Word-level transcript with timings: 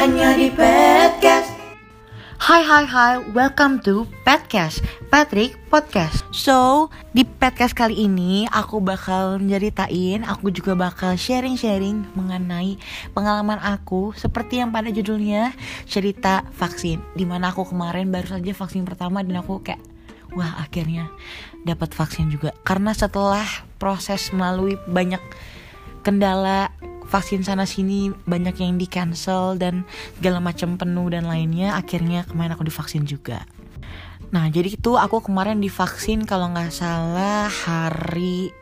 hanya 0.00 0.32
di 0.32 0.48
podcast. 0.48 1.52
Hai 2.40 2.64
hai 2.64 2.88
hai, 2.88 3.20
welcome 3.36 3.84
to 3.84 4.08
Petcast, 4.24 4.80
Patrick 5.12 5.60
Podcast. 5.68 6.24
So, 6.32 6.88
di 7.12 7.28
Petcast 7.28 7.76
kali 7.76 8.08
ini 8.08 8.48
aku 8.48 8.80
bakal 8.80 9.36
nyeritain, 9.44 10.24
aku 10.24 10.48
juga 10.56 10.72
bakal 10.72 11.20
sharing-sharing 11.20 12.16
mengenai 12.16 12.80
pengalaman 13.12 13.60
aku 13.60 14.16
seperti 14.16 14.64
yang 14.64 14.72
pada 14.72 14.88
judulnya 14.88 15.52
cerita 15.84 16.48
vaksin. 16.56 17.04
Di 17.12 17.28
mana 17.28 17.52
aku 17.52 17.68
kemarin 17.68 18.08
baru 18.08 18.40
saja 18.40 18.56
vaksin 18.56 18.88
pertama 18.88 19.20
dan 19.20 19.44
aku 19.44 19.60
kayak 19.60 19.84
wah 20.32 20.64
akhirnya 20.64 21.12
dapat 21.68 21.92
vaksin 21.92 22.32
juga. 22.32 22.56
Karena 22.64 22.96
setelah 22.96 23.44
proses 23.76 24.32
melalui 24.32 24.80
banyak 24.88 25.20
kendala 26.00 26.72
vaksin 27.10 27.42
sana 27.42 27.66
sini 27.66 28.14
banyak 28.24 28.62
yang 28.62 28.78
di 28.78 28.86
cancel 28.86 29.58
dan 29.58 29.82
segala 30.16 30.38
macam 30.38 30.78
penuh 30.78 31.10
dan 31.10 31.26
lainnya 31.26 31.74
akhirnya 31.74 32.22
kemarin 32.24 32.54
aku 32.54 32.70
divaksin 32.70 33.02
juga 33.04 33.42
nah 34.30 34.46
jadi 34.46 34.78
itu 34.78 34.94
aku 34.94 35.26
kemarin 35.26 35.58
divaksin 35.58 36.22
kalau 36.22 36.54
nggak 36.54 36.70
salah 36.70 37.50
hari 37.50 38.54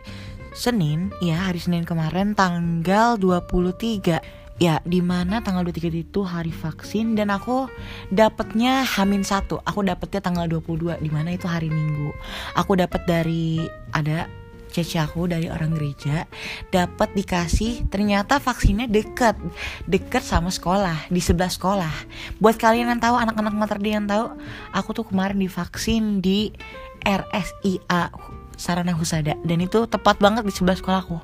Senin 0.56 1.12
ya 1.20 1.52
hari 1.52 1.60
Senin 1.60 1.84
kemarin 1.84 2.32
tanggal 2.32 3.20
23 3.20 4.38
Ya, 4.58 4.82
di 4.82 4.98
mana 4.98 5.38
tanggal 5.38 5.62
23 5.62 6.02
itu 6.02 6.26
hari 6.26 6.50
vaksin 6.50 7.14
dan 7.14 7.30
aku 7.30 7.70
dapetnya 8.10 8.82
Hamin 8.82 9.22
satu. 9.22 9.62
Aku 9.62 9.86
dapetnya 9.86 10.18
tanggal 10.18 10.50
22 10.50 10.98
di 10.98 11.10
mana 11.14 11.30
itu 11.30 11.46
hari 11.46 11.70
Minggu. 11.70 12.10
Aku 12.58 12.74
dapat 12.74 13.06
dari 13.06 13.62
ada 13.94 14.26
cece 14.70 15.00
aku 15.00 15.26
dari 15.26 15.48
orang 15.48 15.74
gereja 15.74 16.28
dapat 16.68 17.12
dikasih 17.16 17.88
ternyata 17.88 18.38
vaksinnya 18.38 18.86
deket 18.88 19.34
deket 19.88 20.22
sama 20.22 20.52
sekolah 20.52 21.08
di 21.08 21.20
sebelah 21.20 21.50
sekolah. 21.50 21.94
Buat 22.38 22.60
kalian 22.60 22.92
yang 22.92 23.00
tahu 23.02 23.16
anak-anak 23.16 23.54
materdi 23.56 23.96
yang 23.96 24.06
tahu 24.06 24.36
aku 24.72 24.90
tuh 24.94 25.06
kemarin 25.08 25.40
divaksin 25.40 26.20
di 26.20 26.52
RSIA 27.02 28.12
Sarana 28.58 28.92
Husada 28.92 29.38
dan 29.46 29.58
itu 29.62 29.86
tepat 29.86 30.18
banget 30.18 30.44
di 30.44 30.52
sebelah 30.52 30.76
sekolahku. 30.76 31.18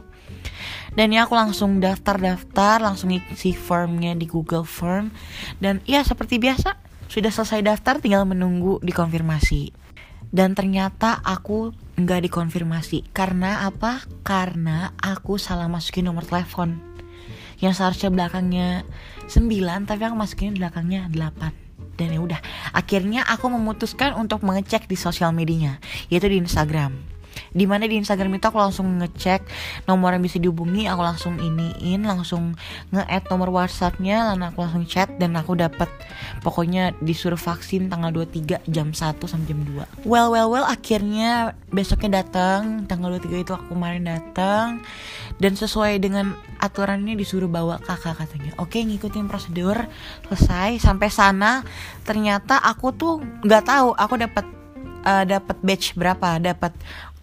Dan 0.94 1.11
ya 1.11 1.27
aku 1.27 1.34
langsung 1.34 1.83
daftar-daftar 1.83 2.78
langsung 2.78 3.11
isi 3.11 3.50
formnya 3.50 4.14
di 4.14 4.30
Google 4.30 4.62
Form 4.62 5.11
dan 5.58 5.83
ya 5.83 6.06
seperti 6.06 6.38
biasa 6.38 6.78
sudah 7.11 7.30
selesai 7.34 7.66
daftar 7.66 7.98
tinggal 7.98 8.22
menunggu 8.22 8.78
dikonfirmasi. 8.80 9.74
Dan 10.34 10.55
ternyata 10.55 11.18
aku 11.22 11.74
nggak 11.94 12.30
dikonfirmasi. 12.30 13.14
Karena 13.14 13.66
apa? 13.66 14.02
Karena 14.26 14.94
aku 14.98 15.38
salah 15.38 15.70
masukin 15.70 16.10
nomor 16.10 16.26
telepon. 16.26 16.78
Yang 17.62 17.80
seharusnya 17.80 18.10
belakangnya 18.10 18.68
9 19.30 19.88
tapi 19.88 20.02
aku 20.04 20.16
masukin 20.18 20.58
belakangnya 20.58 21.08
8 21.08 21.64
dan 21.94 22.10
ya 22.10 22.20
udah 22.20 22.40
akhirnya 22.74 23.22
aku 23.22 23.46
memutuskan 23.46 24.18
untuk 24.18 24.42
mengecek 24.42 24.90
di 24.90 24.98
sosial 24.98 25.30
medianya 25.30 25.78
yaitu 26.10 26.26
di 26.26 26.42
Instagram 26.42 27.13
di 27.55 27.64
mana 27.64 27.86
di 27.86 27.97
Instagram 27.97 28.36
itu 28.36 28.50
aku 28.50 28.58
langsung 28.58 28.98
ngecek 28.98 29.47
nomor 29.86 30.19
yang 30.19 30.22
bisa 30.27 30.42
dihubungi 30.42 30.91
aku 30.91 31.00
langsung 31.00 31.38
iniin 31.38 32.02
langsung 32.02 32.58
nge-add 32.91 33.30
nomor 33.30 33.55
WhatsAppnya 33.55 34.34
lalu 34.34 34.50
aku 34.50 34.58
langsung 34.66 34.84
chat 34.91 35.08
dan 35.22 35.38
aku 35.38 35.55
dapat 35.55 35.86
pokoknya 36.42 36.92
disuruh 36.98 37.38
vaksin 37.38 37.86
tanggal 37.86 38.11
23 38.11 38.66
jam 38.66 38.91
1 38.91 39.16
sampai 39.22 39.46
jam 39.46 39.62
2 39.62 40.05
well 40.05 40.34
well 40.34 40.50
well 40.50 40.66
akhirnya 40.66 41.55
besoknya 41.70 42.27
datang 42.27 42.91
tanggal 42.91 43.14
23 43.22 43.46
itu 43.46 43.52
aku 43.55 43.70
kemarin 43.70 44.05
datang 44.05 44.83
dan 45.39 45.55
sesuai 45.55 46.02
dengan 46.02 46.34
aturannya 46.62 47.18
disuruh 47.18 47.50
bawa 47.50 47.83
kakak 47.83 48.16
katanya. 48.16 48.56
Oke 48.56 48.80
ngikutin 48.80 49.28
prosedur 49.28 49.77
selesai 50.30 50.80
sampai 50.80 51.08
sana. 51.12 51.61
Ternyata 52.06 52.62
aku 52.62 52.94
tuh 52.94 53.20
nggak 53.44 53.64
tahu 53.66 53.89
aku 53.92 54.14
dapat 54.16 54.46
uh, 55.05 55.24
dapat 55.28 55.56
batch 55.61 55.94
berapa 55.94 56.41
dapat 56.41 56.72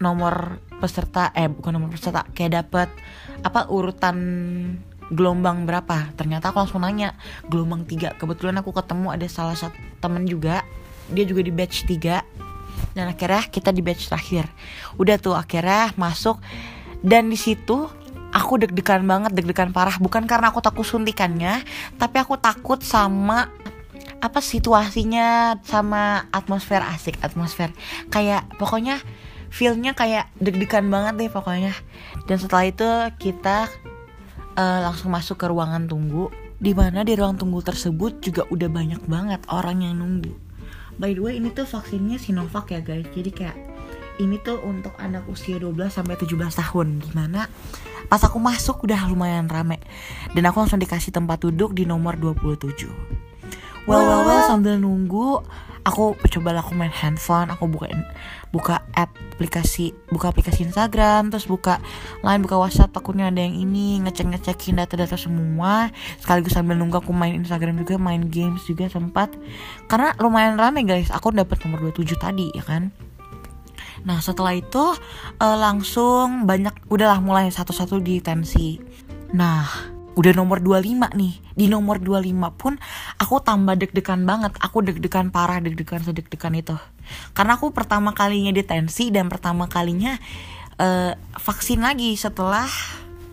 nomor 0.01 0.59
peserta 0.81 1.29
eh 1.37 1.45
bukan 1.45 1.77
nomor 1.77 1.93
peserta 1.93 2.25
kayak 2.33 2.65
dapat 2.65 2.89
apa 3.45 3.69
urutan 3.69 4.17
gelombang 5.11 5.67
berapa. 5.67 6.09
Ternyata 6.15 6.49
aku 6.49 6.63
langsung 6.63 6.81
nanya 6.81 7.13
gelombang 7.51 7.83
tiga. 7.85 8.15
Kebetulan 8.15 8.57
aku 8.63 8.71
ketemu 8.71 9.13
ada 9.13 9.27
salah 9.27 9.53
satu 9.53 9.75
temen 9.99 10.23
juga 10.25 10.63
dia 11.11 11.27
juga 11.27 11.43
di 11.43 11.51
batch 11.51 11.83
3 11.85 12.95
dan 12.95 13.05
akhirnya 13.11 13.43
kita 13.51 13.69
di 13.75 13.83
batch 13.83 14.07
terakhir. 14.07 14.47
Udah 14.95 15.19
tuh 15.19 15.35
akhirnya 15.35 15.91
masuk. 15.99 16.39
Dan 17.03 17.27
di 17.27 17.37
situ 17.37 17.89
aku 18.31 18.53
deg-degan 18.63 19.03
banget 19.03 19.35
deg-degan 19.35 19.75
parah. 19.75 19.99
Bukan 19.99 20.23
karena 20.25 20.49
aku 20.49 20.63
takut 20.63 20.87
suntikannya 20.87 21.61
tapi 21.99 22.17
aku 22.23 22.39
takut 22.39 22.79
sama 22.79 23.51
apa 24.21 24.39
situasinya 24.39 25.59
sama 25.67 26.31
atmosfer 26.31 26.79
asik 26.79 27.19
atmosfer. 27.19 27.75
Kayak 28.07 28.47
pokoknya 28.55 29.03
feelnya 29.51 29.91
kayak 29.91 30.31
deg-degan 30.39 30.87
banget 30.87 31.13
deh 31.19 31.29
pokoknya. 31.29 31.75
Dan 32.25 32.37
setelah 32.39 32.65
itu 32.65 32.87
kita 33.19 33.67
uh, 34.55 34.79
langsung 34.87 35.11
masuk 35.11 35.37
ke 35.37 35.45
ruangan 35.51 35.85
tunggu. 35.85 36.31
Di 36.61 36.71
mana 36.77 37.01
di 37.01 37.17
ruang 37.17 37.35
tunggu 37.35 37.59
tersebut 37.59 38.21
juga 38.21 38.45
udah 38.47 38.69
banyak 38.69 39.01
banget 39.09 39.41
orang 39.51 39.83
yang 39.83 39.99
nunggu. 39.99 40.31
By 40.95 41.17
the 41.17 41.21
way 41.21 41.41
ini 41.41 41.49
tuh 41.51 41.65
vaksinnya 41.65 42.21
Sinovac 42.21 42.71
ya 42.71 42.79
guys. 42.79 43.09
Jadi 43.11 43.33
kayak 43.33 43.57
ini 44.21 44.37
tuh 44.39 44.61
untuk 44.61 44.93
anak 45.01 45.25
usia 45.25 45.57
12 45.57 45.89
sampai 45.89 46.15
17 46.15 46.37
tahun. 46.37 47.01
Gimana 47.01 47.49
pas 48.05 48.21
aku 48.21 48.37
masuk 48.37 48.85
udah 48.85 49.09
lumayan 49.09 49.49
rame. 49.49 49.81
Dan 50.37 50.45
aku 50.45 50.61
langsung 50.61 50.77
dikasih 50.77 51.11
tempat 51.11 51.41
duduk 51.41 51.73
di 51.73 51.89
nomor 51.89 52.13
27 52.15 53.21
well 53.89 54.03
well 54.05 54.23
well 54.29 54.43
sambil 54.45 54.77
nunggu 54.77 55.41
aku 55.81 56.13
coba 56.29 56.53
aku 56.57 56.77
main 56.77 56.93
handphone 56.93 57.49
aku 57.49 57.65
buka 57.65 57.89
buka 58.53 58.75
aplikasi 58.93 59.95
buka 60.13 60.29
aplikasi 60.29 60.67
Instagram 60.67 61.33
terus 61.33 61.49
buka 61.49 61.81
lain 62.21 62.45
buka 62.45 62.59
WhatsApp 62.59 62.93
takutnya 62.93 63.31
ada 63.33 63.41
yang 63.41 63.57
ini 63.57 64.03
ngecek 64.05 64.27
ngecekin 64.29 64.77
data-data 64.77 65.17
semua. 65.17 65.89
Sekaligus 66.21 66.53
sambil 66.53 66.77
nunggu 66.77 67.01
aku 67.01 67.11
main 67.15 67.33
Instagram 67.33 67.81
juga 67.81 67.97
main 67.97 68.27
games 68.29 68.61
juga 68.67 68.87
sempat. 68.91 69.33
Karena 69.89 70.13
lumayan 70.21 70.59
rame 70.59 70.85
guys. 70.85 71.09
Aku 71.09 71.33
dapat 71.33 71.63
nomor 71.65 71.91
27 71.91 72.17
tadi 72.19 72.53
ya 72.53 72.61
kan? 72.61 72.93
Nah 74.05 74.17
setelah 74.21 74.57
itu 74.57 74.97
uh, 75.41 75.57
langsung 75.57 76.45
banyak 76.49 76.73
udahlah 76.89 77.21
mulai 77.21 77.49
satu-satu 77.49 78.01
di 78.01 78.21
tensi. 78.21 78.77
Nah 79.33 79.90
udah 80.15 80.33
nomor 80.35 80.59
25 80.59 81.15
nih. 81.15 81.33
Di 81.55 81.65
nomor 81.71 82.03
25 82.03 82.59
pun 82.59 82.73
aku 83.17 83.35
tambah 83.43 83.75
deg-degan 83.79 84.27
banget. 84.27 84.55
Aku 84.59 84.83
deg-degan 84.83 85.31
parah 85.31 85.63
deg-degan 85.63 86.03
sedeg-degan 86.03 86.53
itu. 86.57 86.75
Karena 87.31 87.55
aku 87.55 87.71
pertama 87.71 88.11
kalinya 88.11 88.51
detensi 88.51 89.09
dan 89.09 89.31
pertama 89.31 89.71
kalinya 89.71 90.19
uh, 90.79 91.15
vaksin 91.39 91.83
lagi 91.83 92.15
setelah 92.19 92.67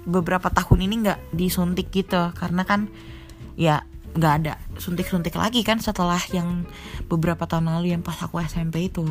beberapa 0.09 0.49
tahun 0.49 0.87
ini 0.87 0.95
nggak 1.07 1.21
disuntik 1.35 1.91
gitu. 1.91 2.31
Karena 2.35 2.63
kan 2.63 2.87
ya 3.59 3.83
nggak 4.19 4.35
ada 4.43 4.59
suntik-suntik 4.83 5.39
lagi 5.39 5.63
kan 5.63 5.79
setelah 5.79 6.19
yang 6.35 6.67
beberapa 7.07 7.47
tahun 7.47 7.71
lalu 7.71 7.95
yang 7.95 8.03
pas 8.03 8.19
aku 8.19 8.43
SMP 8.43 8.91
itu. 8.91 9.07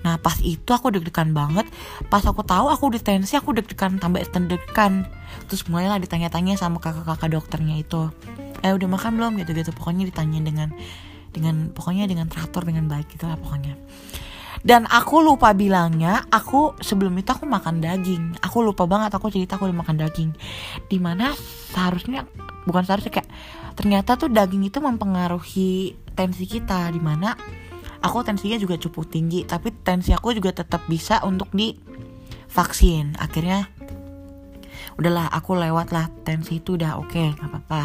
Nah 0.00 0.16
pas 0.16 0.40
itu 0.40 0.72
aku 0.72 0.88
deg-degan 0.96 1.36
banget. 1.36 1.68
Pas 2.08 2.24
aku 2.24 2.40
tahu 2.40 2.72
aku 2.72 2.96
detensi 2.96 3.36
aku 3.36 3.52
deg-degan 3.52 4.00
tambah 4.00 4.24
deg-degan. 4.24 5.04
Terus 5.46 5.68
mulailah 5.68 6.00
ditanya-tanya 6.00 6.56
sama 6.56 6.80
kakak-kakak 6.80 7.36
dokternya 7.36 7.76
itu. 7.76 8.08
Eh 8.64 8.72
udah 8.72 8.88
makan 8.88 9.20
belum? 9.20 9.32
Gitu-gitu. 9.44 9.76
Pokoknya 9.76 10.08
ditanya 10.08 10.40
dengan 10.40 10.72
dengan 11.36 11.68
pokoknya 11.68 12.08
dengan 12.08 12.32
teratur 12.32 12.64
dengan 12.64 12.88
baik 12.88 13.12
gitu 13.12 13.28
lah 13.28 13.36
pokoknya 13.36 13.76
dan 14.64 14.88
aku 14.88 15.20
lupa 15.20 15.52
bilangnya 15.52 16.24
aku 16.32 16.78
sebelum 16.80 17.12
itu 17.20 17.28
aku 17.34 17.44
makan 17.44 17.82
daging. 17.82 18.40
Aku 18.40 18.64
lupa 18.64 18.88
banget 18.88 19.12
aku 19.12 19.28
cerita 19.28 19.60
aku 19.60 19.68
udah 19.68 19.78
makan 19.84 19.96
daging. 20.00 20.30
Di 20.88 20.96
mana 20.96 21.34
seharusnya 21.74 22.24
bukan 22.64 22.82
seharusnya 22.86 23.20
kayak 23.20 23.30
ternyata 23.76 24.16
tuh 24.16 24.32
daging 24.32 24.64
itu 24.70 24.78
mempengaruhi 24.80 25.98
tensi 26.16 26.44
kita. 26.48 26.88
Di 26.88 27.00
mana 27.02 27.36
aku 28.00 28.24
tensinya 28.24 28.56
juga 28.56 28.80
cukup 28.80 29.10
tinggi 29.10 29.44
tapi 29.44 29.74
tensi 29.84 30.16
aku 30.16 30.32
juga 30.32 30.56
tetap 30.56 30.86
bisa 30.88 31.20
untuk 31.26 31.52
di 31.52 31.76
vaksin 32.46 33.18
akhirnya 33.20 33.68
udahlah 34.96 35.28
aku 35.28 35.58
lewat 35.58 35.92
lah 35.92 36.08
tensi 36.24 36.64
itu 36.64 36.80
udah 36.80 36.96
oke 36.96 37.12
okay, 37.12 37.36
nggak 37.36 37.50
apa-apa. 37.52 37.82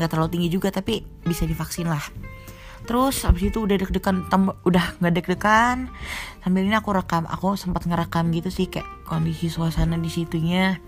Nggak 0.00 0.08
terlalu 0.08 0.28
tinggi 0.32 0.48
juga 0.48 0.68
tapi 0.72 1.04
bisa 1.24 1.44
divaksin 1.44 1.88
lah 1.88 2.04
terus 2.86 3.26
abis 3.26 3.50
itu 3.50 3.66
udah 3.66 3.76
deg-degan 3.76 4.24
udah 4.62 4.84
nggak 5.02 5.14
deg-degan. 5.18 5.90
Sambil 6.40 6.62
ini 6.64 6.78
aku 6.78 6.94
rekam 6.94 7.26
aku 7.26 7.58
sempat 7.58 7.84
ngerekam 7.84 8.30
gitu 8.30 8.48
sih 8.48 8.70
kayak 8.70 8.86
kondisi 9.04 9.50
suasana 9.50 9.98
di 9.98 10.08
situnya. 10.08 10.78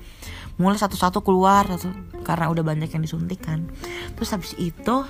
Mulai 0.58 0.78
satu-satu 0.78 1.22
keluar 1.22 1.66
satu 1.66 1.90
karena 2.22 2.50
udah 2.50 2.62
banyak 2.62 2.90
yang 2.90 3.02
disuntik 3.02 3.42
kan. 3.42 3.66
Terus 4.14 4.30
habis 4.30 4.52
itu 4.58 5.06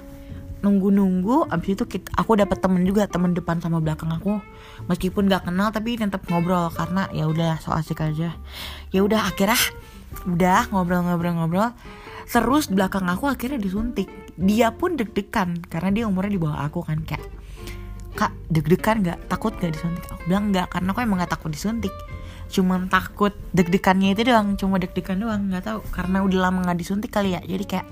nunggu-nunggu 0.59 1.47
abis 1.55 1.79
itu 1.79 1.85
kita, 1.87 2.11
aku 2.19 2.35
dapat 2.35 2.59
temen 2.59 2.83
juga 2.83 3.07
temen 3.07 3.31
depan 3.37 3.63
sama 3.63 3.79
belakang 3.79 4.11
aku. 4.11 4.43
Meskipun 4.91 5.31
gak 5.31 5.47
kenal 5.47 5.71
tapi 5.71 5.95
tetap 5.95 6.25
ngobrol 6.27 6.73
karena 6.75 7.07
ya 7.15 7.29
udah 7.31 7.63
so 7.63 7.71
asik 7.71 8.03
aja. 8.03 8.35
Ya 8.91 9.01
udah 9.05 9.29
akhirnya 9.29 9.61
udah 10.27 10.73
ngobrol-ngobrol-ngobrol 10.73 11.73
terus 12.29 12.69
belakang 12.69 13.09
aku 13.09 13.27
akhirnya 13.27 13.59
disuntik. 13.59 14.09
Dia 14.39 14.71
pun 14.77 14.95
deg-degan 14.95 15.65
karena 15.67 15.91
dia 15.91 16.05
umurnya 16.07 16.37
di 16.37 16.41
bawah 16.41 16.61
aku 16.69 16.85
kan 16.87 17.03
kayak 17.03 17.25
kak 18.15 18.33
deg-degan 18.53 19.03
nggak? 19.03 19.19
Takut 19.27 19.57
nggak 19.57 19.73
disuntik? 19.75 20.05
Aku 20.13 20.23
bilang 20.29 20.53
nggak 20.53 20.69
karena 20.71 20.89
aku 20.93 21.01
emang 21.03 21.19
nggak 21.25 21.33
takut 21.33 21.51
disuntik. 21.51 21.95
Cuman 22.49 22.87
takut 22.93 23.35
deg-degannya 23.57 24.15
itu 24.15 24.23
doang 24.29 24.55
cuma 24.61 24.77
deg-degan 24.79 25.19
doang 25.19 25.49
nggak 25.51 25.65
tahu. 25.65 25.81
Karena 25.91 26.23
udah 26.23 26.39
lama 26.49 26.69
nggak 26.69 26.79
disuntik 26.79 27.11
kali 27.11 27.35
ya 27.35 27.41
jadi 27.43 27.65
kayak 27.65 27.87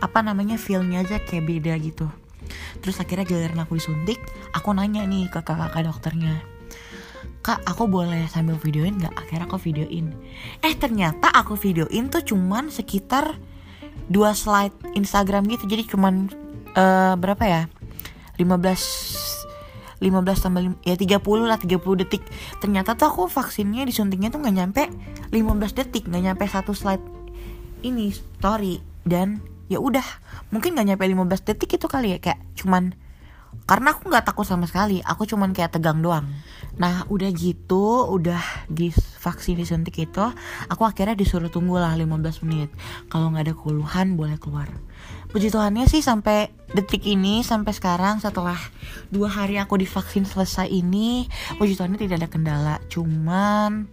apa 0.00 0.18
namanya 0.24 0.56
feelnya 0.56 1.04
aja 1.04 1.20
kayak 1.20 1.44
beda 1.44 1.76
gitu. 1.78 2.08
Terus 2.80 2.96
akhirnya 2.98 3.28
giliran 3.28 3.60
aku 3.62 3.76
disuntik 3.76 4.18
aku 4.56 4.74
nanya 4.74 5.06
nih 5.06 5.30
ke 5.30 5.38
kakak-kakak 5.44 5.86
dokternya 5.86 6.59
kak 7.40 7.64
aku 7.64 7.88
boleh 7.88 8.28
sambil 8.28 8.60
videoin 8.60 9.00
nggak? 9.00 9.16
Akhirnya 9.16 9.48
aku 9.48 9.56
videoin. 9.60 10.12
Eh 10.60 10.76
ternyata 10.76 11.32
aku 11.32 11.56
videoin 11.56 12.12
tuh 12.12 12.20
cuman 12.24 12.68
sekitar 12.68 13.40
dua 14.12 14.36
slide 14.36 14.76
Instagram 14.92 15.48
gitu. 15.48 15.64
Jadi 15.64 15.82
cuman 15.88 16.28
uh, 16.76 17.14
berapa 17.16 17.44
ya? 17.44 17.62
15 18.36 20.00
15 20.00 20.44
tambah 20.44 20.62
ya 20.80 20.96
30 20.96 21.20
lah 21.44 21.60
30 21.60 22.00
detik. 22.04 22.24
Ternyata 22.60 22.96
tuh 22.96 23.12
aku 23.12 23.22
vaksinnya 23.28 23.84
disuntiknya 23.84 24.32
tuh 24.32 24.40
nggak 24.40 24.56
nyampe 24.56 24.82
15 25.32 25.78
detik 25.78 26.08
nggak 26.08 26.24
nyampe 26.32 26.44
satu 26.48 26.72
slide 26.76 27.04
ini 27.84 28.12
story. 28.12 28.80
Dan 29.04 29.40
ya 29.72 29.80
udah 29.80 30.04
mungkin 30.52 30.76
nggak 30.76 30.96
nyampe 30.96 31.04
15 31.08 31.48
detik 31.48 31.80
itu 31.80 31.86
kali 31.88 32.16
ya 32.16 32.18
kayak 32.20 32.40
cuman 32.56 32.92
karena 33.70 33.94
aku 33.94 34.10
nggak 34.10 34.26
takut 34.26 34.42
sama 34.42 34.66
sekali 34.66 34.98
aku 34.98 35.30
cuman 35.30 35.54
kayak 35.54 35.78
tegang 35.78 36.02
doang. 36.02 36.26
Nah 36.78 37.06
udah 37.06 37.30
gitu 37.30 38.10
udah 38.10 38.66
di 38.66 38.90
vaksin 38.94 39.54
disuntik 39.54 39.94
itu 40.02 40.24
aku 40.66 40.82
akhirnya 40.82 41.14
disuruh 41.14 41.46
tunggu 41.46 41.78
lah 41.78 41.94
15 41.94 42.42
menit. 42.46 42.70
Kalau 43.06 43.30
nggak 43.30 43.44
ada 43.46 43.54
keluhan 43.54 44.18
boleh 44.18 44.42
keluar. 44.42 44.66
Puji 45.30 45.54
Tuhannya 45.54 45.86
sih 45.86 46.02
sampai 46.02 46.50
detik 46.74 47.06
ini 47.06 47.46
sampai 47.46 47.70
sekarang 47.70 48.18
setelah 48.18 48.58
dua 49.14 49.30
hari 49.30 49.62
aku 49.62 49.78
divaksin 49.78 50.26
selesai 50.26 50.66
ini 50.66 51.30
puji 51.54 51.78
Tuhannya 51.78 52.02
tidak 52.02 52.26
ada 52.26 52.28
kendala. 52.28 52.76
Cuman 52.90 53.86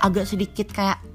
agak 0.00 0.24
sedikit 0.24 0.72
kayak 0.72 1.11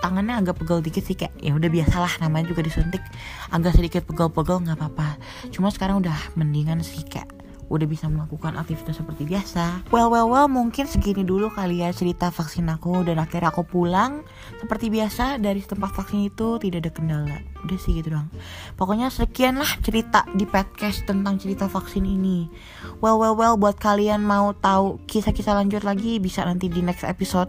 tangannya 0.00 0.40
agak 0.40 0.60
pegel 0.60 0.80
dikit 0.80 1.04
sih 1.04 1.16
kayak 1.16 1.32
ya 1.38 1.52
udah 1.54 1.68
biasalah 1.68 2.12
namanya 2.24 2.50
juga 2.50 2.64
disuntik 2.64 3.04
agak 3.52 3.76
sedikit 3.76 4.02
pegel-pegel 4.08 4.64
nggak 4.66 4.76
apa-apa 4.80 5.20
cuma 5.52 5.68
sekarang 5.68 6.00
udah 6.02 6.16
mendingan 6.34 6.80
sih 6.80 7.04
kayak 7.04 7.30
udah 7.70 7.86
bisa 7.86 8.10
melakukan 8.10 8.58
aktivitas 8.58 8.98
seperti 8.98 9.30
biasa. 9.30 9.86
Well 9.94 10.10
well 10.10 10.26
well 10.26 10.50
mungkin 10.50 10.90
segini 10.90 11.22
dulu 11.22 11.54
kali 11.54 11.86
ya 11.86 11.94
cerita 11.94 12.34
vaksin 12.34 12.66
aku 12.66 13.06
dan 13.06 13.22
akhirnya 13.22 13.54
aku 13.54 13.62
pulang 13.62 14.26
seperti 14.58 14.90
biasa 14.90 15.38
dari 15.38 15.62
tempat 15.62 15.94
vaksin 15.94 16.26
itu 16.26 16.58
tidak 16.58 16.82
ada 16.84 16.90
kendala. 16.90 17.38
Udah 17.62 17.78
sih 17.78 17.94
gitu 17.94 18.10
doang. 18.18 18.26
Pokoknya 18.74 19.06
sekian 19.14 19.62
lah 19.62 19.70
cerita 19.86 20.26
di 20.34 20.44
podcast 20.50 21.06
tentang 21.06 21.38
cerita 21.38 21.70
vaksin 21.70 22.02
ini. 22.02 22.50
Well 22.98 23.22
well 23.22 23.38
well 23.38 23.54
buat 23.54 23.78
kalian 23.78 24.26
mau 24.26 24.50
tahu 24.58 24.98
kisah-kisah 25.06 25.54
lanjut 25.54 25.86
lagi 25.86 26.18
bisa 26.18 26.42
nanti 26.42 26.66
di 26.66 26.82
next 26.82 27.06
episode 27.06 27.48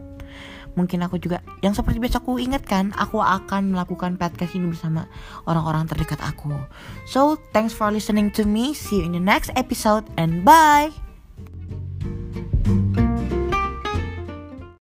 mungkin 0.75 1.03
aku 1.03 1.19
juga 1.19 1.43
yang 1.59 1.75
seperti 1.75 1.99
biasa 1.99 2.23
aku 2.23 2.39
ingatkan 2.39 2.95
aku 2.95 3.19
akan 3.19 3.75
melakukan 3.75 4.15
podcast 4.15 4.55
ini 4.55 4.71
bersama 4.71 5.07
orang-orang 5.49 5.89
terdekat 5.89 6.19
aku. 6.23 6.53
So 7.09 7.39
thanks 7.51 7.75
for 7.75 7.91
listening 7.91 8.31
to 8.39 8.47
me. 8.47 8.77
See 8.77 9.01
you 9.01 9.09
in 9.09 9.13
the 9.15 9.23
next 9.23 9.51
episode 9.59 10.07
and 10.15 10.47
bye 10.47 10.91